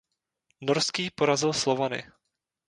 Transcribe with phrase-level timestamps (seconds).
[0.61, 2.09] Norský porazil Slovany.